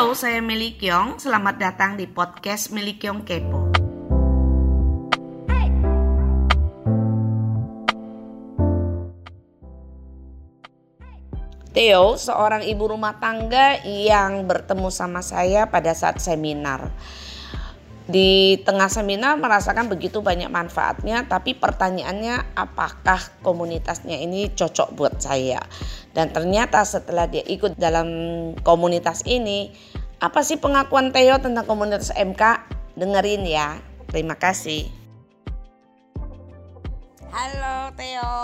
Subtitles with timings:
[0.00, 1.20] Halo, saya Meli Kyong.
[1.20, 3.68] Selamat datang di podcast Meli Kyong Kepo.
[11.76, 16.88] Theo, seorang ibu rumah tangga yang bertemu sama saya pada saat seminar.
[18.10, 25.62] Di tengah seminar merasakan begitu banyak manfaatnya, tapi pertanyaannya apakah komunitasnya ini cocok buat saya?
[26.10, 28.10] Dan ternyata setelah dia ikut dalam
[28.66, 29.70] komunitas ini,
[30.20, 32.68] apa sih pengakuan Theo tentang komunitas MK?
[32.92, 33.80] Dengerin ya.
[34.12, 34.92] Terima kasih.
[37.32, 38.36] Halo Theo.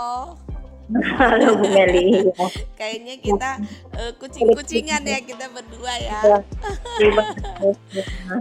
[1.21, 2.25] Halo Bu Meli.
[2.79, 3.51] Kayaknya kita
[3.93, 6.21] uh, kucing-kucingan ya kita berdua ya.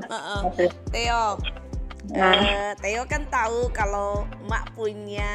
[0.08, 0.42] uh,
[0.88, 1.36] Theo.
[2.16, 5.28] Uh, Theo kan tahu kalau Mak punya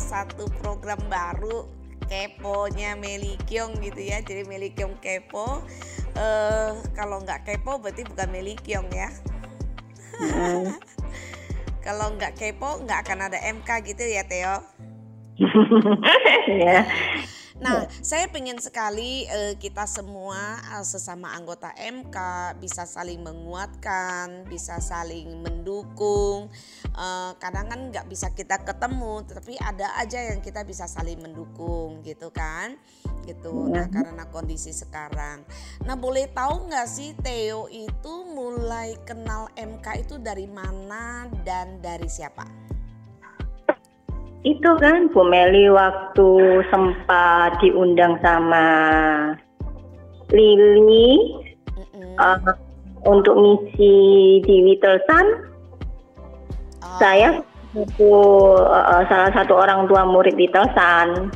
[0.00, 1.68] satu program baru
[2.08, 4.24] keponya Meli Kyong gitu ya.
[4.24, 5.60] Jadi Meli Kyong kepo.
[6.14, 9.10] Uh, kalau nggak kepo berarti bukan Meli Kyong ya.
[11.86, 14.62] kalau nggak kepo nggak akan ada MK gitu ya Theo.
[16.62, 16.86] ya.
[17.54, 22.16] Nah, saya pengen sekali uh, kita semua uh, sesama anggota MK
[22.58, 26.50] bisa saling menguatkan, bisa saling mendukung.
[26.98, 32.02] Uh, kadang kan nggak bisa kita ketemu, tapi ada aja yang kita bisa saling mendukung,
[32.02, 32.74] gitu kan?
[33.24, 33.52] Gitu.
[33.72, 35.42] Nah, karena kondisi sekarang.
[35.88, 42.06] Nah, boleh tahu nggak sih Theo itu mulai kenal MK itu dari mana dan dari
[42.06, 42.44] siapa?
[44.44, 48.68] itu kan Bu Meli waktu sempat diundang sama
[50.28, 51.40] Lili
[51.72, 52.20] mm-hmm.
[52.20, 52.52] uh,
[53.08, 53.96] untuk ngisi
[54.44, 55.26] di Witelsan.
[56.84, 56.96] Oh.
[57.00, 57.40] Saya
[57.72, 58.12] itu
[58.60, 61.32] uh, salah satu orang tua murid Witelsan.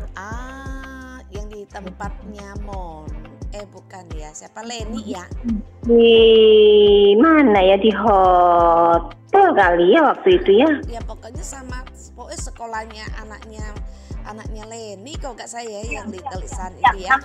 [1.88, 3.08] Ah, tempatnya Mon.
[3.48, 4.60] Eh bukan ya, siapa?
[4.60, 5.24] Leni ya?
[5.88, 7.80] Di mana ya?
[7.80, 10.68] Di hotel kali ya waktu itu ya?
[10.84, 11.80] Ya pokoknya sama
[12.12, 13.72] pokoknya sekolahnya anaknya
[14.28, 17.16] anaknya Leni kok gak saya yang di tulisan itu ya.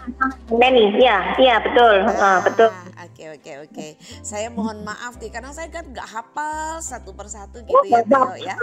[0.48, 2.08] Leni ya iya betul.
[2.08, 2.72] Ah, uh, betul.
[3.04, 3.88] oke oke oke.
[4.24, 8.56] Saya mohon maaf nih karena saya kan gak hafal satu persatu gitu ya Tio ya.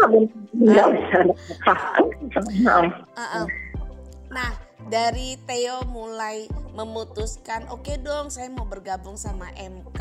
[4.32, 10.00] nah dari Theo mulai memutuskan oke okay dong saya mau bergabung sama MK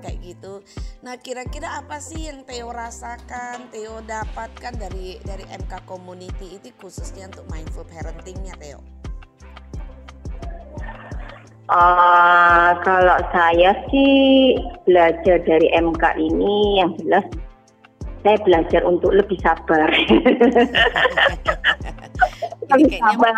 [0.00, 0.64] kayak gitu.
[1.04, 7.28] Nah kira-kira apa sih yang Theo rasakan, Theo dapatkan dari dari MK Community itu khususnya
[7.28, 8.80] untuk mindful parentingnya Theo?
[11.64, 14.52] Uh, kalau saya sih
[14.84, 17.24] belajar dari MK ini yang jelas
[18.24, 19.88] saya belajar untuk lebih sabar.
[22.72, 23.28] ini kayaknya,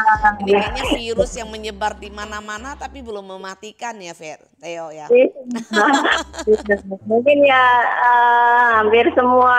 [0.40, 5.06] ini kayaknya virus yang menyebar di mana-mana tapi belum mematikan ya Fer, Theo ya.
[5.10, 5.30] Iya.
[7.10, 7.64] mungkin ya
[8.02, 9.58] uh, hampir semua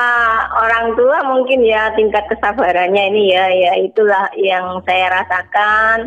[0.56, 5.98] orang tua mungkin ya tingkat kesabarannya ini ya ya itulah yang saya rasakan.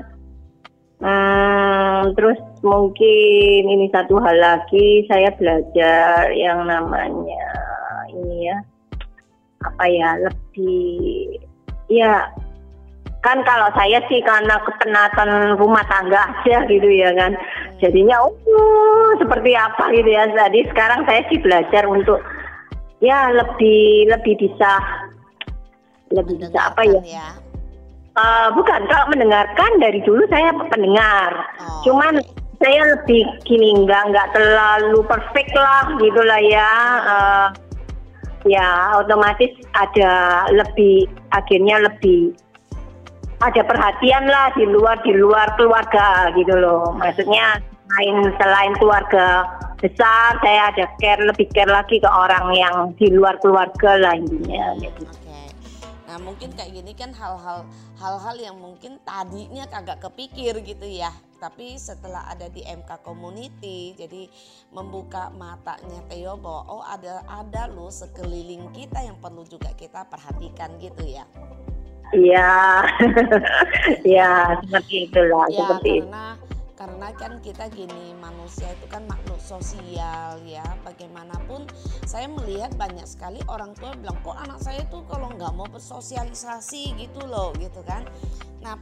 [1.00, 7.48] Hmm, terus mungkin ini satu hal lagi saya belajar yang namanya
[8.12, 8.60] ini ya
[9.64, 11.40] apa ya lebih
[11.88, 12.28] ya
[13.20, 17.36] kan kalau saya sih karena kepenatan rumah tangga aja gitu ya kan.
[17.80, 19.92] Jadinya oh seperti apa?
[19.92, 20.28] gitu ya.
[20.28, 22.20] Jadi sekarang saya sih belajar untuk
[23.00, 24.72] ya lebih lebih bisa
[26.12, 27.28] lebih bisa apa ya, ya.
[28.18, 31.32] Uh, bukan kalau mendengarkan dari dulu saya pendengar.
[31.62, 32.18] Oh, cuman
[32.60, 36.72] saya lebih gini nggak nggak terlalu perfect lah gitulah ya.
[37.06, 37.48] Uh,
[38.48, 42.32] ya otomatis ada lebih akhirnya lebih
[43.40, 47.56] ada perhatian lah di luar di luar keluarga gitu loh maksudnya
[47.88, 49.48] selain selain keluarga
[49.80, 54.76] besar saya ada care lebih care lagi ke orang yang di luar keluarga lah intinya
[54.76, 55.08] gitu.
[56.04, 57.64] Nah mungkin kayak gini kan hal-hal
[57.96, 61.08] hal-hal yang mungkin tadinya kagak kepikir gitu ya
[61.40, 64.28] tapi setelah ada di MK Community jadi
[64.68, 70.76] membuka matanya Theo bahwa oh ada ada loh sekeliling kita yang perlu juga kita perhatikan
[70.76, 71.24] gitu ya.
[72.10, 72.82] Iya,
[74.18, 75.46] ya seperti itulah.
[75.46, 76.26] Ya, seperti karena
[76.74, 80.64] karena kan kita gini manusia itu kan makhluk sosial ya.
[80.82, 81.70] Bagaimanapun
[82.02, 86.98] saya melihat banyak sekali orang tua bilang kok anak saya tuh kalau nggak mau bersosialisasi
[86.98, 88.02] gitu loh gitu kan.
[88.64, 88.74] Nah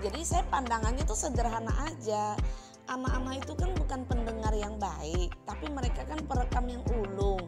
[0.00, 2.32] jadi saya pandangannya tuh sederhana aja.
[2.90, 7.46] Anak-anak itu kan bukan pendengar yang baik, tapi mereka kan perekam yang ulung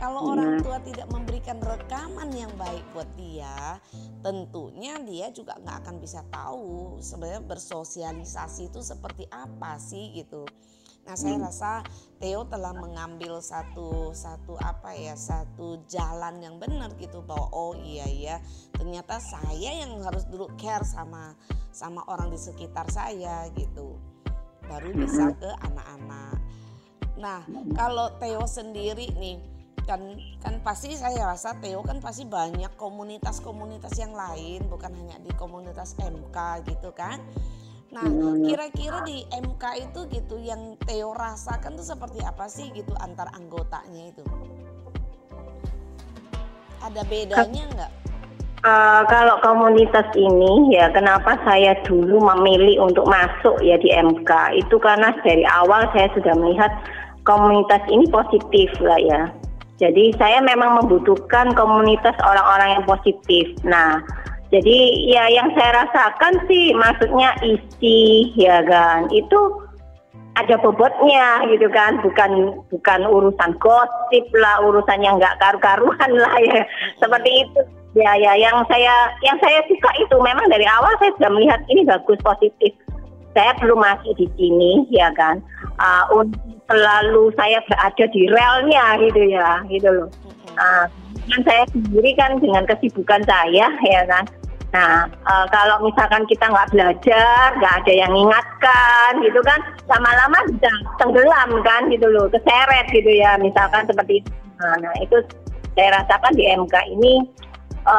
[0.00, 0.62] kalau orang iya.
[0.64, 3.76] tua tidak memberikan rekaman yang baik buat dia,
[4.24, 10.48] tentunya dia juga nggak akan bisa tahu sebenarnya bersosialisasi itu seperti apa sih gitu.
[11.04, 11.44] Nah, saya hmm.
[11.44, 11.84] rasa
[12.16, 18.08] Theo telah mengambil satu satu apa ya satu jalan yang benar gitu bahwa oh iya
[18.08, 18.36] ya
[18.76, 21.36] ternyata saya yang harus dulu care sama
[21.72, 24.00] sama orang di sekitar saya gitu
[24.64, 26.36] baru bisa ke anak-anak.
[27.20, 27.44] Nah
[27.76, 29.59] kalau Theo sendiri nih
[29.90, 30.02] kan
[30.38, 35.98] kan pasti saya rasa Theo kan pasti banyak komunitas-komunitas yang lain bukan hanya di komunitas
[35.98, 37.18] MK gitu kan.
[37.90, 38.06] Nah,
[38.46, 44.14] kira-kira di MK itu gitu yang Theo rasakan tuh seperti apa sih gitu antar anggotanya
[44.14, 44.22] itu?
[46.86, 47.92] Ada bedanya nggak?
[48.62, 54.76] Uh, kalau komunitas ini ya kenapa saya dulu memilih untuk masuk ya di MK itu
[54.78, 56.70] karena dari awal saya sudah melihat
[57.26, 59.39] komunitas ini positif lah ya.
[59.80, 63.48] Jadi saya memang membutuhkan komunitas orang-orang yang positif.
[63.64, 64.04] Nah,
[64.52, 64.78] jadi
[65.08, 69.08] ya yang saya rasakan sih maksudnya isi ya kan?
[69.08, 69.64] Itu
[70.36, 71.96] ada bobotnya gitu kan?
[72.04, 76.62] Bukan bukan urusan gosip lah urusan yang nggak karu-karuan lah ya.
[77.00, 77.60] Seperti itu.
[77.90, 81.82] Ya ya yang saya yang saya suka itu memang dari awal saya sudah melihat ini
[81.82, 82.70] bagus positif
[83.34, 85.38] saya belum masuk di sini ya kan?
[85.80, 90.10] Uh, untuk selalu saya berada di relnya gitu ya gitu loh.
[90.58, 90.86] Uh,
[91.46, 94.26] saya sendiri kan dengan kesibukan saya ya kan?
[94.70, 99.58] Nah, e, kalau misalkan kita nggak belajar, nggak ada yang ingatkan, gitu kan,
[99.90, 100.70] lama-lama bisa
[101.02, 104.30] tenggelam kan, gitu loh, keseret gitu ya, misalkan seperti itu.
[104.62, 105.18] Nah, nah itu
[105.74, 107.14] saya rasakan di MK ini
[107.82, 107.96] e,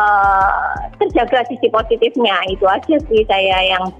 [1.03, 3.91] terjaga sisi positifnya, itu aja sih saya yang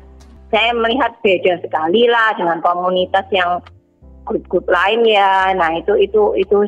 [0.52, 3.64] saya melihat beda sekali lah dengan komunitas yang
[4.28, 5.56] grup-grup lain ya.
[5.56, 6.68] Nah itu itu itu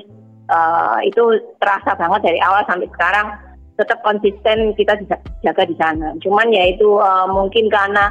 [0.50, 3.28] uh, itu terasa banget dari awal sampai sekarang
[3.76, 4.96] tetap konsisten kita
[5.44, 6.16] jaga di sana.
[6.24, 8.10] Cuman ya itu uh, mungkin karena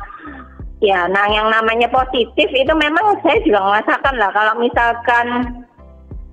[0.82, 5.26] ya nah yang namanya positif itu memang saya juga merasakan lah kalau misalkan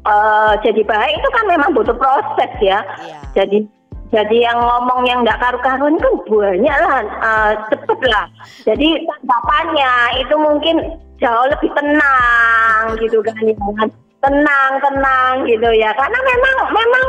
[0.03, 2.83] uh, jadi baik itu kan memang butuh proses ya.
[2.99, 3.23] Yeah.
[3.39, 3.78] Jadi
[4.09, 8.25] jadi yang ngomong yang nggak karu-karuan kan banyak lah, uh, cepet lah.
[8.65, 10.75] Jadi tanggapannya itu mungkin
[11.21, 13.37] jauh lebih tenang gitu kan,
[14.25, 15.93] tenang tenang gitu ya.
[15.93, 17.05] Karena memang memang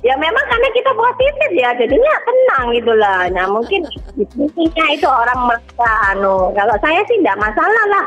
[0.00, 3.84] ya memang karena kita positif ya jadinya tenang gitulah nah mungkin
[4.16, 8.04] intinya itu orang merasa anu kalau saya sih tidak masalah lah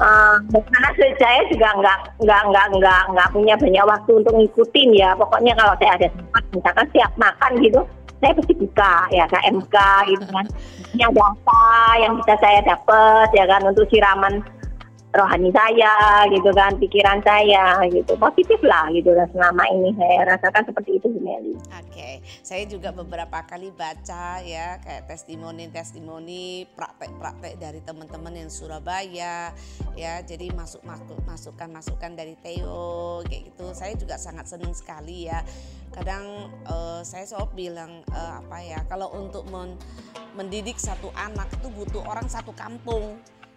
[0.00, 5.10] uh, karena saya juga nggak nggak nggak nggak nggak punya banyak waktu untuk ngikutin ya.
[5.16, 7.80] Pokoknya kalau saya ada sempat misalkan siap makan gitu
[8.16, 9.76] saya pasti buka ya ke MK
[10.08, 10.46] gitu kan.
[10.96, 11.64] Yang apa
[12.00, 14.40] yang bisa saya dapat ya kan untuk siraman
[15.14, 18.18] rohani saya gitu kan pikiran saya gitu.
[18.18, 19.94] Positif lah gitu lah selama ini.
[19.94, 21.54] Saya rasakan seperti itu Bu Meli.
[21.56, 22.14] Oke, okay.
[22.42, 29.54] saya juga beberapa kali baca ya kayak testimoni-testimoni praktek-praktek dari teman-teman yang Surabaya
[29.94, 30.14] ya.
[30.26, 33.66] Jadi masuk masuk masukan masukan dari Theo kayak gitu.
[33.72, 35.40] Saya juga sangat senang sekali ya.
[35.94, 39.78] Kadang uh, saya selalu bilang uh, apa ya kalau untuk men
[40.36, 43.16] mendidik satu anak itu butuh orang satu kampung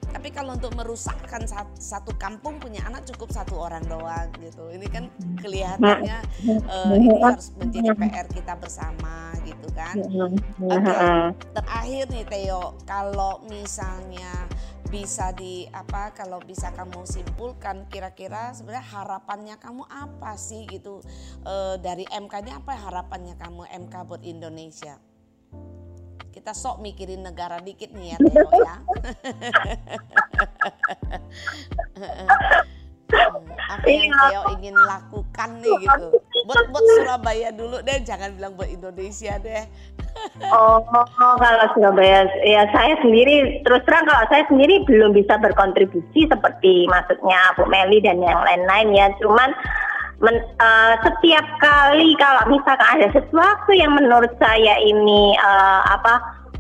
[0.10, 1.46] tapi kalau untuk merusakkan
[1.78, 4.70] satu kampung punya anak cukup satu orang doang gitu.
[4.74, 5.04] Ini kan
[5.40, 6.18] kelihatannya
[6.66, 9.96] uh, ini harus menjadi PR kita bersama gitu kan.
[10.02, 10.38] Oke.
[10.60, 11.22] Okay.
[11.56, 14.50] terakhir nih Theo kalau misalnya
[14.90, 20.98] bisa di apa kalau bisa kamu simpulkan kira-kira sebenarnya harapannya kamu apa sih gitu?
[21.46, 24.98] E, dari MK ini apa harapannya kamu MK buat Indonesia
[26.40, 28.76] kita sok mikirin negara dikit nih ya Teo ya.
[33.76, 34.24] apa yang iya.
[34.32, 36.16] Teo ingin lakukan nih gitu
[36.48, 39.68] buat buat Surabaya dulu deh jangan bilang buat Indonesia deh
[40.48, 46.24] oh, oh kalau Surabaya ya saya sendiri terus terang kalau saya sendiri belum bisa berkontribusi
[46.24, 49.52] seperti maksudnya Bu Meli dan yang lain-lain ya cuman
[50.20, 56.20] men, uh, setiap kali kalau misalkan ada sesuatu yang menurut saya ini uh, apa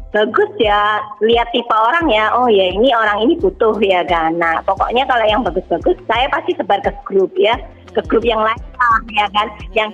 [0.09, 4.57] bagus ya lihat tipe orang ya oh ya ini orang ini butuh ya kan nah
[4.65, 7.53] pokoknya kalau yang bagus-bagus saya pasti sebar ke grup ya
[7.93, 9.47] ke grup yang lain lah ya kan
[9.77, 9.89] yang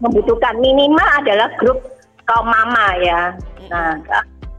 [0.00, 1.80] membutuhkan minimal adalah grup
[2.24, 3.36] kaum mama ya.
[3.68, 4.00] Nah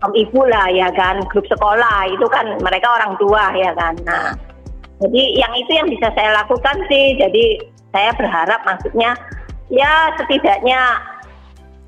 [0.01, 4.33] kaum ibu lah ya kan grup sekolah itu kan mereka orang tua ya kan nah
[5.01, 7.17] jadi yang itu yang bisa saya lakukan sih.
[7.17, 7.57] Jadi
[7.91, 9.15] saya berharap maksudnya
[9.71, 10.79] ya setidaknya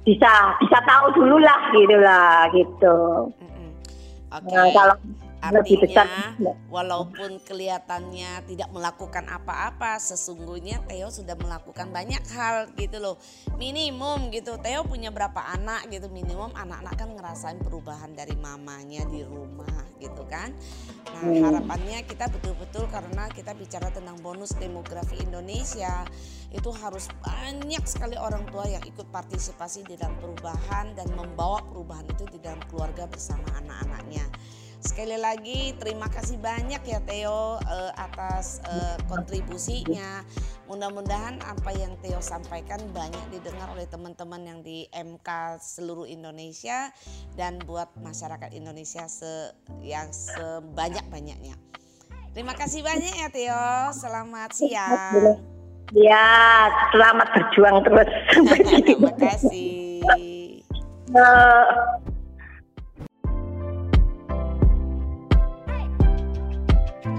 [0.03, 2.97] bisa bisa tahu dulu lah gitu lah gitu.
[4.33, 4.51] Okay.
[4.51, 4.95] Nah, kalau
[5.43, 6.39] Artinya
[6.71, 13.19] walaupun kelihatannya tidak melakukan apa-apa, sesungguhnya Theo sudah melakukan banyak hal gitu loh.
[13.59, 14.55] Minimum gitu.
[14.63, 20.23] Theo punya berapa anak gitu minimum anak-anak kan ngerasain perubahan dari mamanya di rumah gitu
[20.31, 20.55] kan.
[21.11, 21.43] Nah, hmm.
[21.43, 26.07] harapannya kita betul-betul karena kita bicara tentang bonus demografi Indonesia
[26.55, 32.07] itu harus banyak sekali orang tua yang ikut partisipasi di dalam perubahan dan membawa perubahan
[32.07, 34.23] itu di dalam keluarga bersama anak-anaknya.
[34.83, 40.27] Sekali lagi terima kasih banyak ya Theo uh, atas uh, kontribusinya.
[40.67, 46.91] Mudah-mudahan apa yang Theo sampaikan banyak didengar oleh teman-teman yang di MK seluruh Indonesia
[47.39, 51.55] dan buat masyarakat Indonesia se yang sebanyak-banyaknya.
[52.35, 53.95] Terima kasih banyak ya Theo.
[53.95, 55.39] Selamat siang.
[55.95, 58.09] Ya, selamat berjuang terus.
[58.83, 60.03] Terima kasih.
[61.15, 62.11] Uh,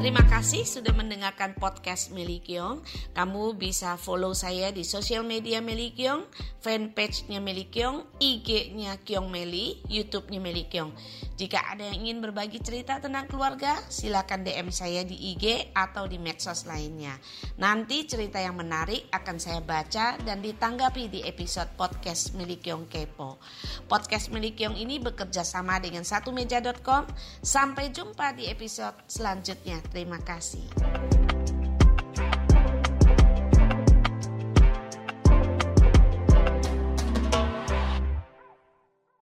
[0.04, 2.84] Terima kasih sudah mendengarkan podcast Melikyong.
[3.16, 6.28] Kamu bisa follow saya di sosial media Melikyong,
[6.61, 10.92] fanpage-nya Melikyong, IG-nya Kyong Meli, YouTube-nya Melikyong.
[11.35, 16.14] Jika ada yang ingin berbagi cerita tentang keluarga, silakan DM saya di IG atau di
[16.23, 17.19] medsos lainnya.
[17.59, 23.43] Nanti cerita yang menarik akan saya baca dan ditanggapi di episode podcast Melikyong Kepo.
[23.91, 27.11] Podcast Melikyong ini bekerja sama dengan satumeja.com.
[27.43, 29.83] Sampai jumpa di episode selanjutnya.
[29.91, 31.24] Terima kasih.